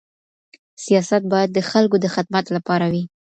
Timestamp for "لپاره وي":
2.55-3.03